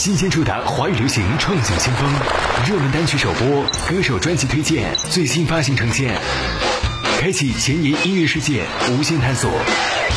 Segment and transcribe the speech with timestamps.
[0.00, 2.10] 新鲜触达华语流行创想先锋，
[2.66, 6.18] 热门单曲首播，歌手专辑推荐，最新发行呈现，
[7.20, 9.50] 开启前沿音乐世界无限探索，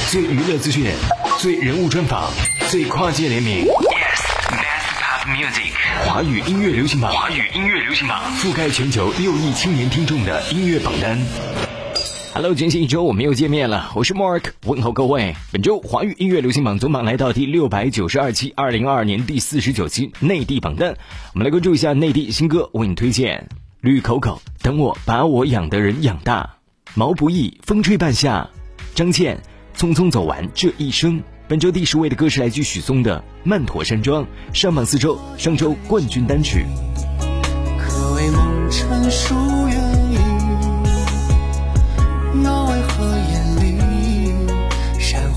[0.10, 0.90] 最娱乐资讯，
[1.38, 2.32] 最人物专访，
[2.70, 3.66] 最跨界联名。
[3.66, 5.74] Yes，Best Pop Music，
[6.06, 8.22] 华语音乐流行榜，华语音乐流行榜。
[8.38, 11.20] 覆盖全球六亿青年听众的音乐榜单。
[12.36, 15.36] Hello，全新一周我们又见面了，我是 Mark，问候各位。
[15.52, 20.98] 本周华语音乐流行榜总榜来到第六百九十二期，二零二二年第四十九期内地榜单。
[21.36, 23.48] 我们来关注一下内地新歌，为你推荐
[23.82, 26.56] 绿口口，等我把我养的人养大。
[26.96, 28.50] 毛不易，风吹半夏。
[28.96, 29.40] 张倩，
[29.78, 31.22] 匆匆走完这一生。
[31.48, 36.66] 本周第十位的歌是来自许嵩的《曼陀山庄》，上榜四周，上周冠军单曲。
[37.78, 39.36] 可为梦成书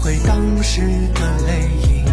[0.07, 0.83] 回当时
[1.15, 2.05] 的泪影？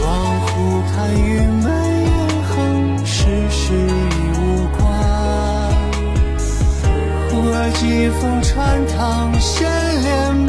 [0.00, 1.68] 往湖畔与梅
[2.04, 2.14] 烟
[2.44, 4.40] 横，世事已无
[4.78, 4.80] 关。
[7.28, 9.68] 忽而几风穿堂掀
[10.04, 10.46] 帘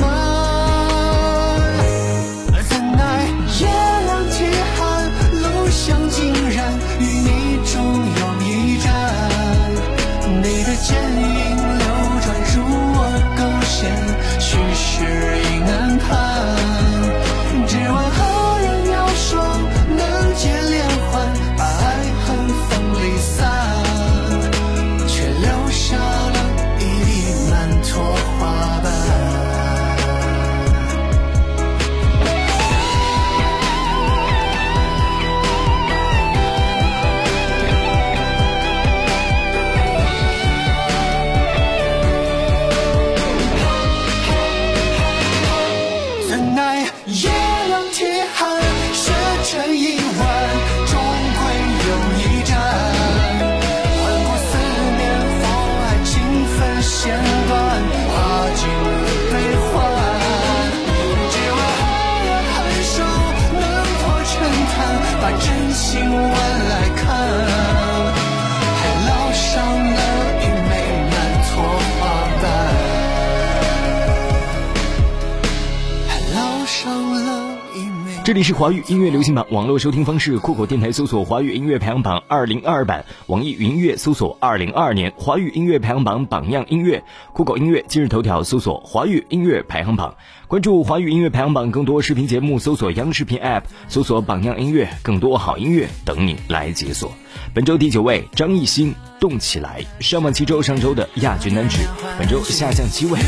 [78.26, 87.04] 这里是华语音乐流行榜网络收听方式，酷狗电台搜索“华语音乐排行榜二零二版”，网易云音乐搜索“二零二二年华语音乐排行榜榜样音乐”，
[87.34, 90.16] 酷狗音乐今日头条搜索“华语音乐排行榜”，
[90.50, 97.12] 关注华语音乐排行榜更多视频节目，搜索央视频 App，搜索“榜样音乐”，更多好音乐等你来解锁。
[97.54, 101.84] 本周第九位，张艺兴《动起来》，上榜七周，上周的亚军单曲，
[102.18, 103.20] 本周下降七位。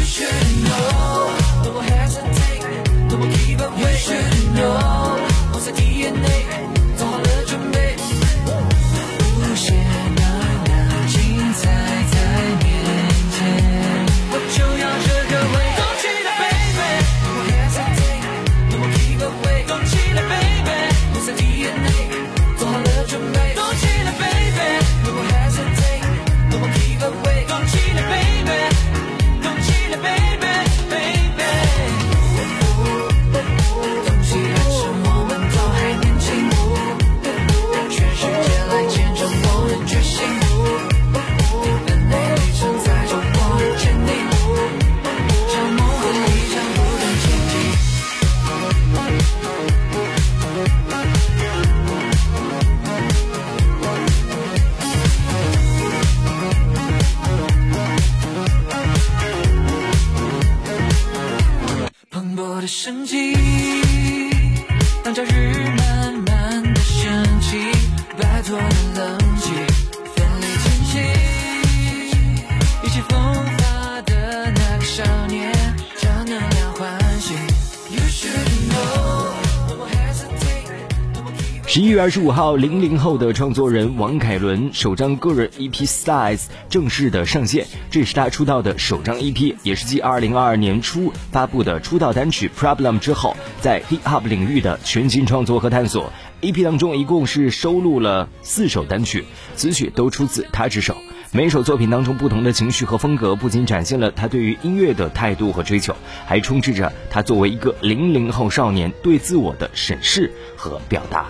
[82.07, 86.37] 二十五号，零零后的创作人王凯伦首张个人 EP《Size》
[86.69, 96.13] 正式的上线，这是他出道的首张 EP，也是继二零二二年初发布的出道单曲《Problem》之后，在 Hip Hop 领域的全新创作和探索。
[96.39, 99.25] EP 当中一共是收录了四首单曲，
[99.57, 100.95] 词曲都出自他之手。
[101.33, 105.93] 每首作品当中不同的情绪和风格，不仅展现了他对于音乐的态度和追求，
[106.25, 111.25] 还充斥着他作为一个零零后少年对自我的审视和表达。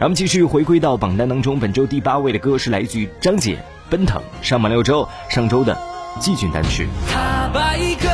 [0.00, 3.56] 咱们继续回归到榜单当中，本周第八位的歌是来自于张杰，
[3.90, 5.76] 《奔腾》上榜六周，上周的
[6.18, 6.88] 季军单曲。
[7.12, 8.08] 他把一个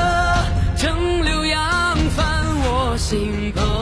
[0.76, 3.75] 蒸馏扬帆，我心头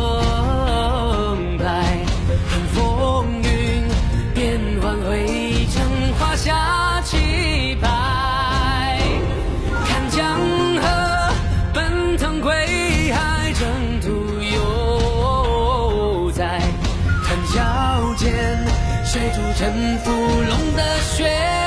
[21.15, 21.64] 雪。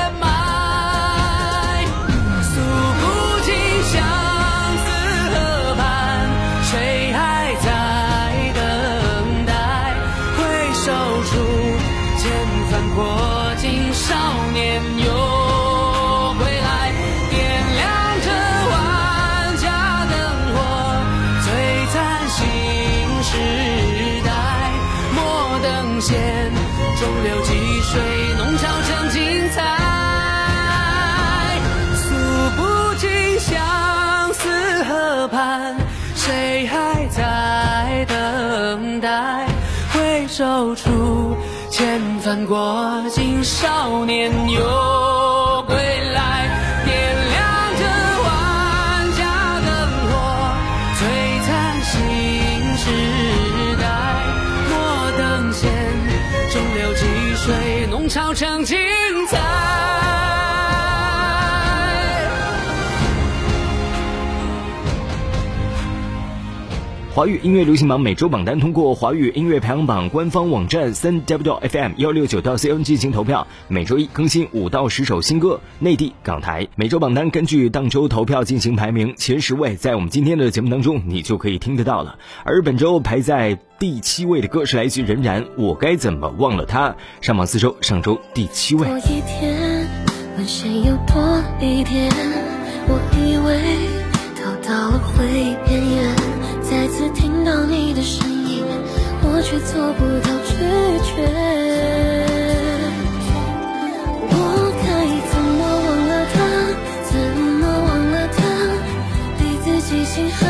[42.28, 45.74] 穿过青，少年又归
[46.12, 46.46] 来，
[46.84, 46.94] 点
[47.30, 47.40] 亮
[47.78, 47.82] 着
[48.22, 49.22] 万家
[49.64, 49.70] 灯
[50.10, 50.12] 火，
[50.98, 51.00] 璀
[51.46, 51.48] 璨
[51.80, 51.96] 新
[52.76, 52.84] 时
[53.80, 53.82] 代。
[54.68, 54.76] 莫
[55.16, 55.72] 等闲，
[56.52, 58.76] 中流击水，弄潮成精
[59.28, 59.87] 彩。
[67.18, 76.68] 华语音乐流行榜每周榜单通过华语音乐排行榜官方网站三 w fm 幺六九到 cn 进行投票，每周一更新五到十首新歌，内地、港台。
[76.76, 82.16] 每周榜单根据当周投票进行排名，前十位在我们今天的节目当中你就可以听得到了。
[82.44, 86.94] 而本周排在第七位的歌是来自于任然，我该怎么忘了他？
[87.20, 88.86] 上榜四周，上周第七位。
[88.86, 89.88] 多一天，
[90.36, 92.12] 问谁又多一点？
[92.86, 93.60] 我以为
[94.36, 95.87] 逃到了回忆边缘。
[95.87, 95.87] 再次听
[97.48, 98.62] 到你的身影，
[99.22, 100.52] 我却做不到拒
[101.08, 101.08] 绝。
[104.28, 104.36] 我
[104.84, 104.86] 该
[105.30, 106.36] 怎么忘了他？
[107.08, 107.16] 怎
[107.58, 108.38] 么忘了他？
[109.38, 110.44] 对自己心狠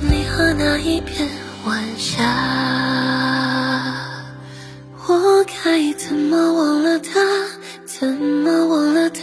[0.00, 1.28] 你和那一片
[1.64, 2.24] 晚霞，
[5.06, 7.20] 我该怎么忘了他？
[7.86, 9.20] 怎么忘了他？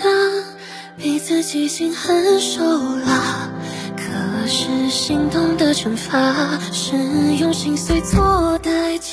[0.97, 2.63] 比自己心狠手
[3.05, 3.49] 辣，
[3.95, 6.33] 可是心动的惩罚
[6.71, 6.95] 是
[7.39, 9.06] 用心碎做代价。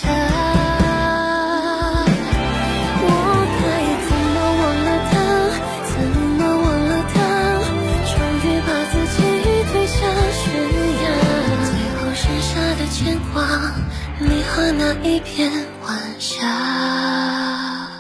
[14.77, 15.51] 那一片
[15.87, 16.47] 晚霞。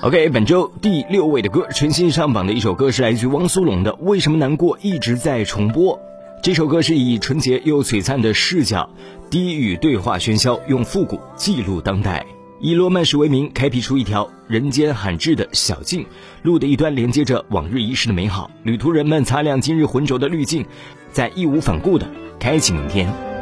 [0.03, 5.97] OK，本周第六位的歌，全新上榜的一首歌是来自于汪苏泷的《为什么难过一直在重播》。
[6.43, 8.91] 这首歌是以纯洁又璀璨的视角，
[9.31, 12.27] 低语对话喧嚣，用复古记录当代，
[12.61, 16.05] 以罗曼史为名，开辟出一条人间罕至的小径，
[16.43, 20.67] 路的一端连接着往日遗失的美好，旅途人们擦亮今日浑浊的滤镜，
[21.11, 22.07] 在义无反顾的
[22.39, 23.34] 开启明天。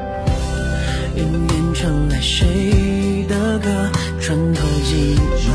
[1.75, 3.69] 传来谁的歌，
[4.21, 5.51] 穿透寂寞，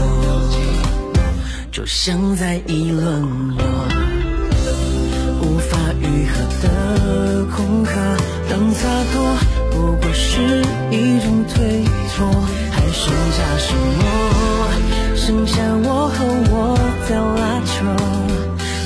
[1.72, 3.24] 就像在议论
[3.58, 3.62] 我
[5.42, 6.66] 无法愈合的
[7.56, 7.92] 空壳。
[8.50, 9.16] 当洒脱
[9.72, 10.62] 不过是
[10.92, 11.86] 一种推
[12.16, 12.28] 脱，
[12.72, 14.04] 还剩下什么？
[15.16, 16.16] 剩下我和
[16.52, 17.76] 我在拉扯，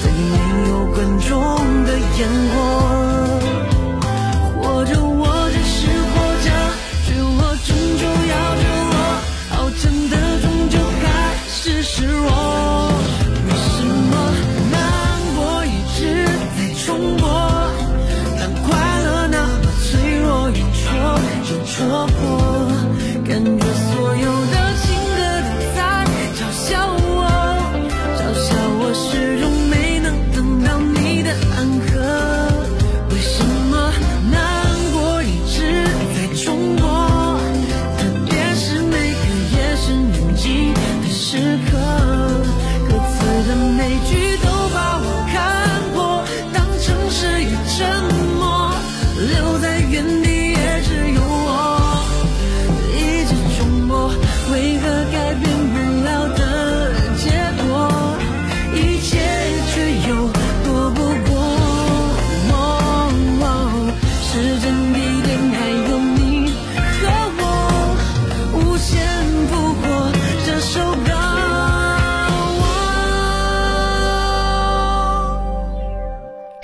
[0.04, 0.34] 在没
[0.70, 0.98] 有观
[1.28, 1.30] 众
[1.86, 2.20] 的烟
[2.54, 2.56] 火，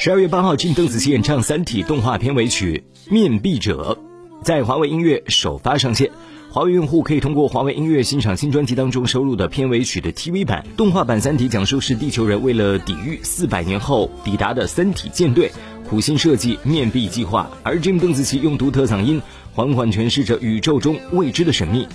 [0.08, 4.00] 十二月八号，金邓紫棋演唱《三体》动画片尾曲《面壁者》。
[4.42, 6.10] 在华为音乐首发上线。
[6.50, 15.52] 华为用户可以通过华为音乐欣赏新专辑当中收录的片尾曲的 TV 版动画版《三体》，讲述是地球人为了抵御四百年后抵达的三体舰队，
[15.90, 17.52] 苦心设计面壁计划。
[17.64, 19.22] 而 Jim 邓紫棋用独特嗓音
[19.54, 21.86] 缓缓诠释着宇宙中未知的神秘，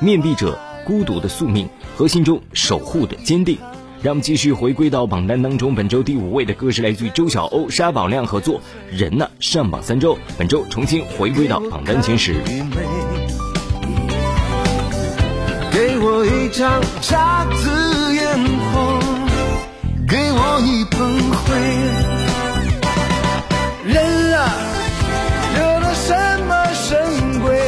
[0.00, 3.56] 面壁者孤独的宿命和心中守护的坚定。
[4.04, 8.56] 让我们继续回归到榜单当中，本周第五位的歌是来自于周晓鸥、沙宝亮合作
[8.90, 12.34] 《人呢》，上榜三周，本周重新回归到榜单前十。
[15.72, 18.38] 给我一张姹紫嫣
[18.74, 19.00] 红，
[20.06, 21.00] 给我一捧
[21.40, 21.56] 灰。
[23.90, 24.52] 人啊，
[25.56, 26.12] 惹了什
[26.46, 27.58] 么神鬼，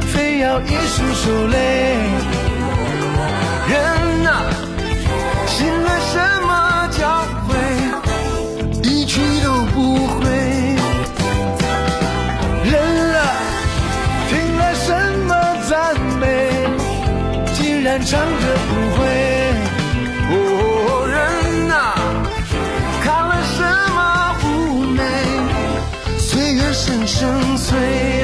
[0.00, 2.35] 非要一世受累？
[18.08, 18.24] 唱着
[18.68, 19.02] 不会。
[20.30, 20.34] 哦，
[21.10, 21.74] 人呐，
[23.02, 23.58] 看了什
[23.96, 23.98] 么
[24.40, 24.44] 不
[24.94, 25.02] 美？
[26.16, 28.15] 岁月深深催。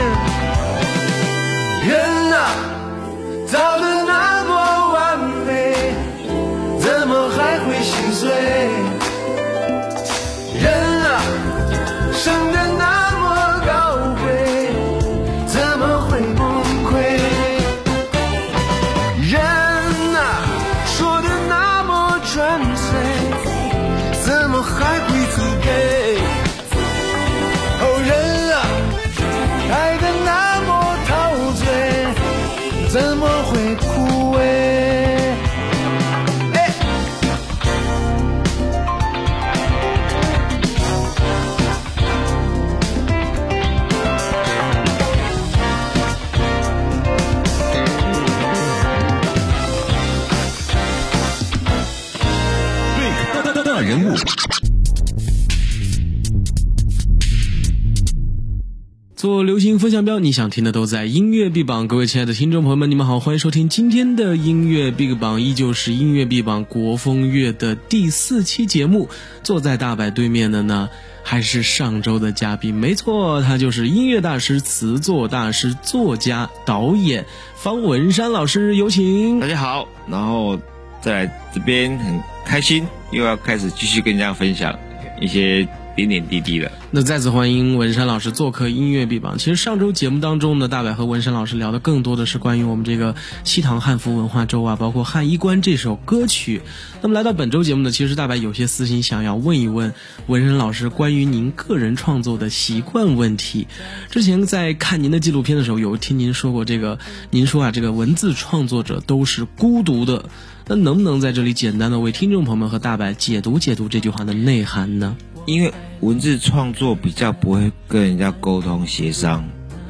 [59.43, 61.89] 流行风向标，你想听的都在音乐 B 榜。
[61.89, 69.09] 各位亲爱的听众朋友们，你们好，欢迎收听今天的音乐 Big 榜，依旧是音乐 B 榜国风乐的第四期节目。
[69.43, 70.89] 坐在大白对面的呢，
[71.23, 77.25] 还是上周的嘉宾，没错，他就是音乐大师、词作大师、作家、导演
[77.57, 79.49] 方文山老师，有请大。
[79.49, 80.59] 家好，然后
[81.01, 84.79] 在这边很开心，又要开始继续跟大家分享
[85.21, 86.71] 一些点点滴滴的。
[86.91, 89.39] 那再次欢迎文山老师做客音乐 B 榜。
[89.39, 96.63] 其实上周节目当中呢，大白和文山老师聊的更多的是关于我们这个西唐汉服文化周啊，包括《汉衣冠》这首歌曲。
[97.01, 99.95] 那么来到本周节目呢，其实大白有些私心想要问一问
[100.27, 103.67] 文山老师关于您个人创作的习惯问题。
[104.11, 106.99] 之前在看您的纪录片的时候，有听您说过这个，
[107.31, 110.25] 您说啊，这个文字创作者都是孤独的。
[110.69, 115.17] 那能不能在这里简单的为听众朋友们和大白解读解读这句话的内涵呢？
[115.45, 119.45] 因为文字创作比较不会跟人家沟通协商，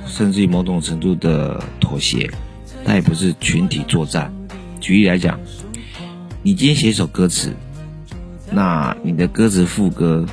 [0.06, 2.30] 甚至于某种程度的妥协，
[2.84, 4.32] 它也不是群体作战。
[4.80, 5.38] 举例来讲，
[6.42, 7.54] 你今天写一首歌词，
[8.50, 10.26] 那你的歌词副歌，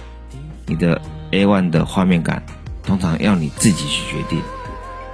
[0.65, 2.43] 你的 A one 的画面感，
[2.83, 4.41] 通常要你自己去决定。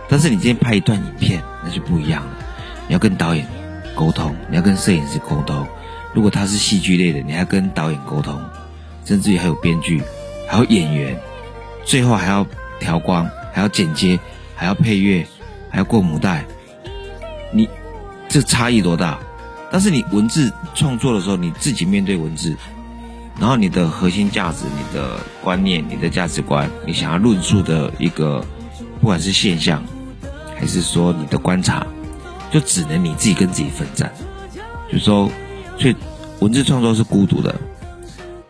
[0.08, 2.32] 但是你今天拍一段影片，那就不一样了，
[2.88, 3.48] 你要跟导演
[3.96, 5.68] 沟通，你要跟摄影师沟通。
[6.14, 8.40] 如果他是戏剧类的，你还要跟导演沟通，
[9.06, 10.02] 甚至于还有编剧，
[10.48, 11.18] 还有演员，
[11.86, 12.46] 最后还要
[12.80, 14.20] 调光，还要剪接，
[14.56, 15.26] 还要配乐，
[15.70, 16.44] 还要过母带。
[17.54, 17.70] 你
[18.28, 19.18] 这差异多大？
[19.72, 22.56] 但是你文字创作的时候，你自己面对文字，
[23.40, 28.46] 然后你的核心价值、你的观念、你的价值观，你想要论述的一个，
[29.00, 29.84] 不管是现象，
[30.58, 31.86] 还是说你的观察，
[32.52, 34.12] 就只能你自己跟自己奋战。
[34.92, 35.30] 就说，
[35.78, 35.96] 所以
[36.40, 37.54] 文字创作是孤独的，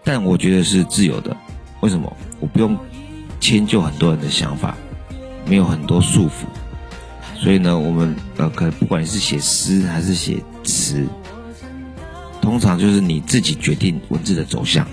[0.06, 1.36] 但我觉得是自由的。
[1.82, 2.16] 为什么？
[2.40, 2.78] 我不用
[3.40, 4.78] 迁就很多人的想法，
[5.46, 6.46] 没有很多束缚。
[7.38, 11.06] 所以呢，我们呃，可不管是写诗还是写词，
[12.42, 14.88] 通常就是你自己决定文字的走向。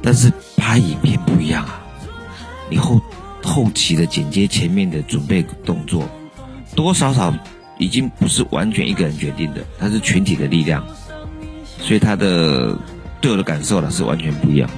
[0.00, 1.82] 但是拍影片不一样啊，
[2.70, 3.00] 你后
[3.42, 6.08] 后期的剪接、前面的准备动作，
[6.74, 7.34] 多少少
[7.78, 10.86] 已经不是完全一个人决定的，它是群体的力量，
[11.78, 12.78] 所以它的
[13.24, 14.68] 对我的感受呢是完全不一样。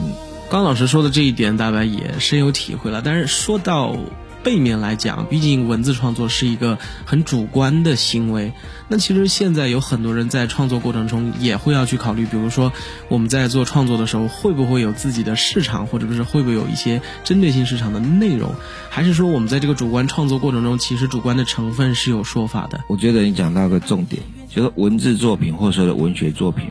[0.00, 0.12] 嗯
[0.50, 3.00] 刚老师说的这一点，大白也深有体会了。
[3.02, 3.96] 但是说到
[4.42, 8.52] 背面来讲，毕竟文字创作是一个很主观的行为。
[8.88, 12.70] 那其实现在有很多人在创作过程中也会要去考虑，比如说
[13.08, 18.52] 我们在做创作的时候，会不会有自己的市场，或者是会不会有一些针对性市场的内容，
[18.90, 22.80] 还是说我们在这个主观创作过程中，其实主观的成分是有说法的？
[22.88, 26.68] 我觉得你讲到个重点，就是文字作品或者说的文学作品，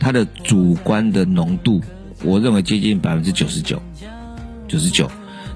[0.00, 1.80] 它的主观的浓度，
[2.24, 3.80] 我认为接近百分之九十九，
[4.66, 5.08] 九十九。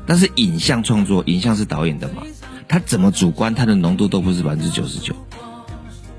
[0.07, 2.23] 但是影像创作，影像是导演的嘛，
[2.69, 5.15] 他怎么主观，他的浓度都不是百分之九十九，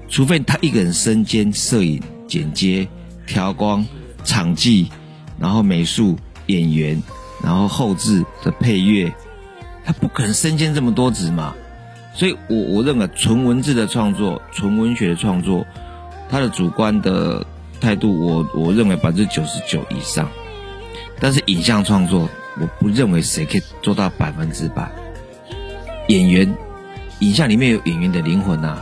[0.10, 2.88] 除非他一个人身兼摄影、剪接、
[3.28, 3.86] 调光、
[4.24, 4.90] 场记，
[5.40, 6.18] 然后美术、
[6.48, 7.00] 演员，
[7.44, 9.14] 然后后置的配乐，
[9.84, 11.54] 他不可能身兼这么多职嘛。
[12.16, 15.64] 所以我我认为纯文字的创作、纯文学的创作，
[16.28, 17.46] 他的主观的
[17.80, 20.30] 态度，我我认为百分之九十九以上。
[21.20, 22.30] 但是影像创作。
[22.58, 24.90] 我不认为谁可以做到百分之百。
[26.08, 26.56] 演员，
[27.20, 28.82] 影像里面有演员的灵魂呐。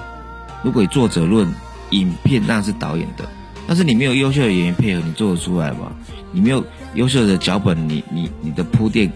[0.61, 1.51] 如果作者论，
[1.89, 3.27] 影片那是导演的，
[3.67, 5.91] 但是你没有优秀的演员配合，你做得出来吗？
[6.31, 9.11] 你没有优秀的脚本，你你你的铺垫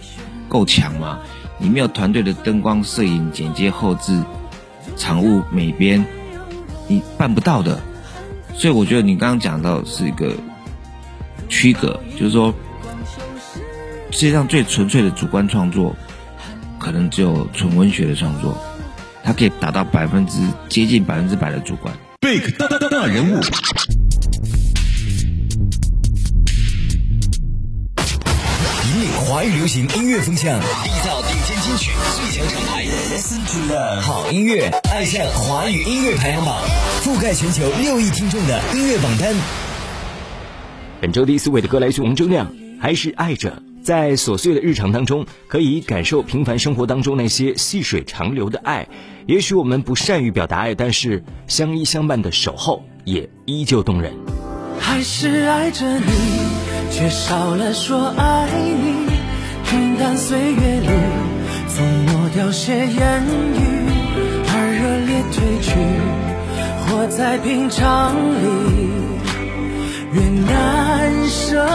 [0.50, 1.20] 够强吗？
[1.60, 4.24] 你没有团队的灯光、摄影、剪接、后置、
[4.96, 6.04] 场务、美编，
[6.88, 7.80] 你办不到的。
[8.58, 10.36] 所以我觉得你刚刚讲到是一个
[11.48, 12.54] 区隔，就是说。
[14.10, 15.96] 世界上最纯粹的主观创作，
[16.80, 18.58] 可能只有纯文学的创作，
[19.22, 21.94] 它可以达到百分之接近百分之百的主观。
[22.22, 23.36] Big 大大大人物，
[28.86, 32.84] 引领华语流行音乐风向，缔造顶尖金曲最强厂牌。
[32.84, 36.58] Listen to the 好音乐，爱上华语音乐排行榜，
[37.02, 39.34] 覆盖全球六亿听众的音乐榜单。
[41.00, 42.52] 本周第四位的歌来自王铮亮，
[42.82, 43.64] 还是爱着。
[43.82, 48.86] 在琐碎的日常当中，可以感受平凡生活当中那些细水长流的爱。
[49.26, 54.14] 也许我们不善于表达爱，但是相依相伴的守候也依旧动人。
[54.82, 56.12] 还是爱着你，
[56.92, 59.08] 却少了说爱你。
[59.70, 60.88] 平淡岁月里，
[62.38, 63.60] 抹掉些言语，
[64.54, 65.74] 而热烈褪去，
[66.86, 68.46] 活在平常里，
[70.14, 71.66] 越难舍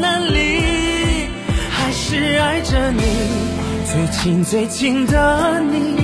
[0.00, 0.62] 难离。
[1.68, 3.02] 还是爱着你，
[3.84, 6.00] 最近最近的你，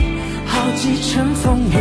[0.49, 1.79] 好几程风雨，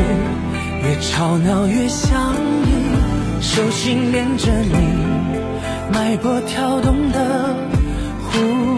[0.81, 2.33] 越吵闹越想
[2.63, 4.77] 你，手心连着你，
[5.91, 7.53] 脉搏跳动的
[8.31, 8.72] 呼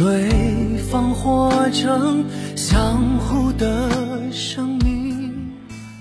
[0.00, 0.30] 对
[0.90, 2.24] 方活成
[2.56, 3.90] 相互的
[4.32, 5.30] 生命。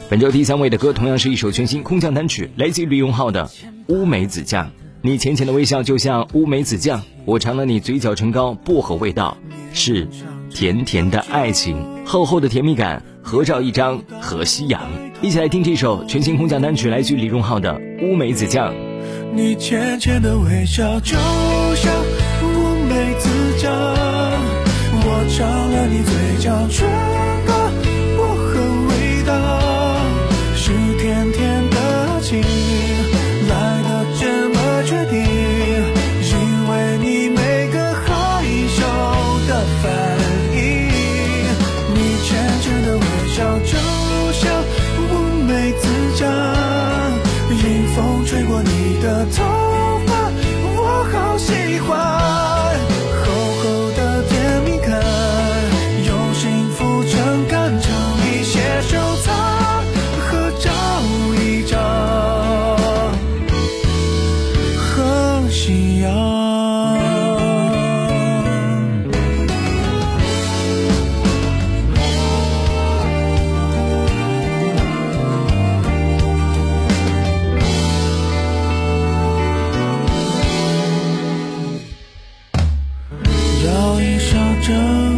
[0.10, 3.46] 本周第三位的歌同样是一首全新空降单曲，来自于李荣浩的
[3.88, 4.68] 《乌梅子酱》。
[5.02, 9.38] 你浅浅的微笑就像乌梅子酱，我尝了你嘴角唇膏薄荷味道，
[9.74, 10.08] 是
[10.50, 13.04] 甜甜的爱情，厚厚的甜蜜感。
[13.22, 14.82] 合照一张和夕阳，
[15.22, 17.74] 一起来听这首全新空降单曲，来自于李荣浩的
[18.08, 18.74] 《乌梅子酱》。
[19.36, 21.18] 你浅浅的微笑就
[21.76, 21.94] 像
[22.42, 23.29] 乌梅子。
[25.06, 27.29] 我尝了你嘴角唇
[83.62, 85.09] 舀一勺这。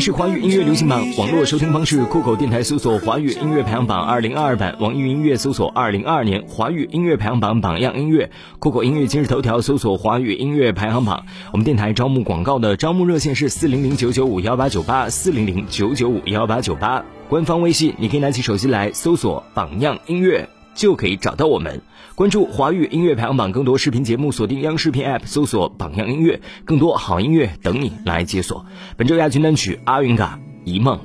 [0.00, 8.30] 是华语音乐流行榜网络收听方式：酷狗电台搜索“华语音乐排行榜二零二二版”，网易云音乐搜索“二零二二年华语音乐排行榜榜样音乐”，
[8.60, 11.24] 酷狗音乐今日头条搜索“华语音乐排行榜”。
[11.52, 20.48] 我们电台招募广告的招募热线是四零零九九五幺八九八四零零九九五幺八九八，官方微信你可以拿起手机来搜索“榜样音乐”。
[20.78, 21.82] 就可以找到我们，
[22.14, 28.64] 关注华语音乐排行榜，更多视频节目锁定央视频 App，搜索“榜样音乐”，更多好音乐等你来解锁。
[28.96, 30.96] 本周亚军单曲《阿云嘎一梦》。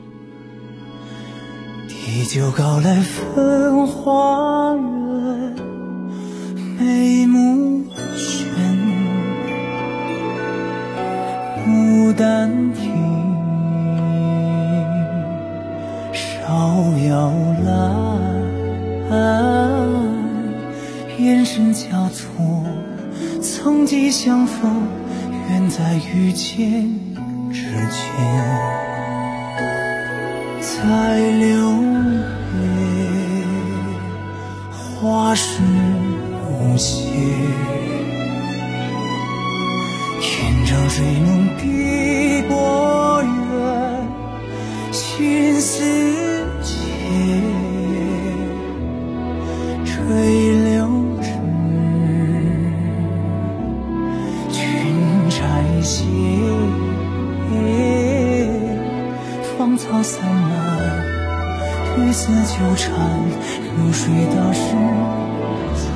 [1.88, 4.82] 地久高来分花月，
[6.80, 7.84] 眉目
[8.16, 8.46] 眩，
[11.68, 12.92] 牡丹亭，
[16.14, 17.34] 芍药
[17.66, 19.63] 来。
[21.54, 22.66] 眼神交错，
[23.40, 24.88] 曾几相逢，
[25.52, 26.90] 愿在遇见
[27.52, 27.62] 之
[27.92, 28.10] 前，
[30.60, 32.64] 在流年，
[34.96, 35.62] 花事
[36.50, 37.12] 无谢，
[40.22, 44.08] 天长水浓碧波远，
[44.92, 45.84] 心似
[62.54, 62.94] 纠缠，
[63.78, 64.76] 流水打湿
[65.76, 65.90] 字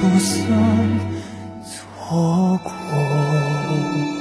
[0.00, 0.46] 不算
[1.64, 4.15] 错过。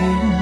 [0.00, 0.33] em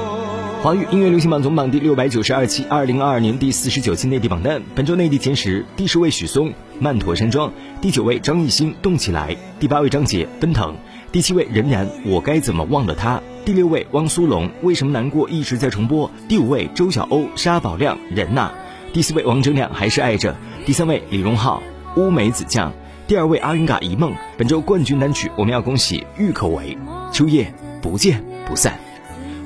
[0.63, 4.59] 华语音乐流行榜总榜第六百九十二期，二零二二年第四十九期内地榜单。
[4.73, 10.71] 本周内地前十：第十位许嵩《曼陀山庄》，第九位张艺兴《动起来》，第八位张杰《奔腾》，
[11.11, 13.17] 第七位任然《我该怎么忘了他》。
[13.45, 16.09] 第六位汪苏泷，为什么难过一直在重播？
[16.27, 18.51] 第五位周晓鸥，沙宝亮，人呐。
[18.93, 20.35] 第四位王铮亮，还是爱着。
[20.65, 21.61] 第三位李荣浩，
[21.97, 22.73] 乌梅子酱。
[23.07, 26.77] 第二位阿云嘎一梦本周冠军单曲我们要恭喜郁可唯。
[27.13, 28.77] 秋夜不见不散。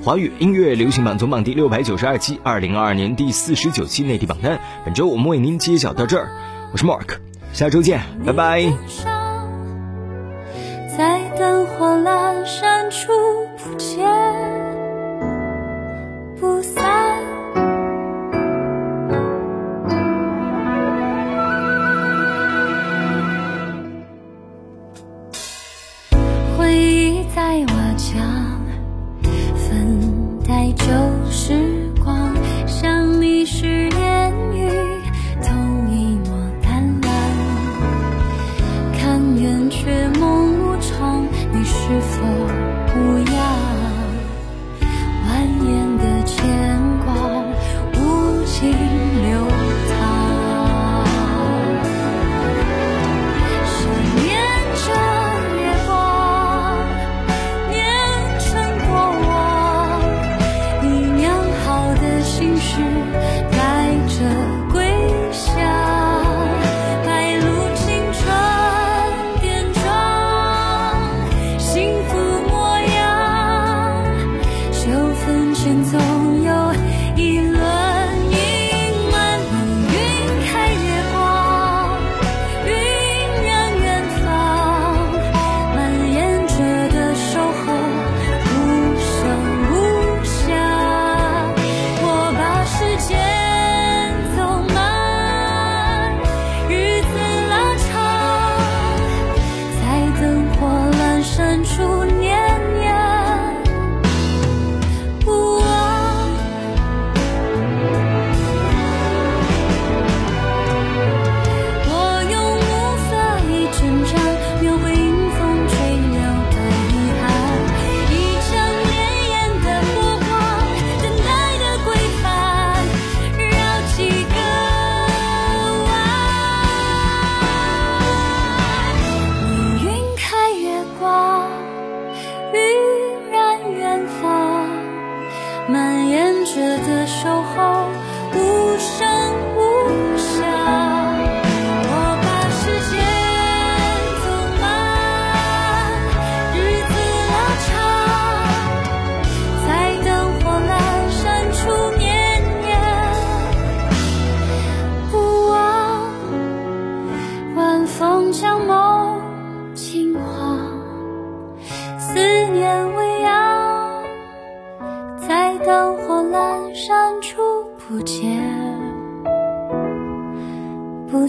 [0.04, 6.32] 华语音乐流行榜总榜第六百九十二期二零二二年第四十九期内地榜单本周我们为您揭晓到这儿。
[6.72, 7.18] 我是 mark
[7.54, 8.64] 下周见拜拜。
[10.98, 13.12] 在灯火阑珊处
[13.58, 14.10] 不见
[16.40, 17.11] 不散。
[75.64, 76.11] 前走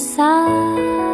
[0.02, 1.11] 散。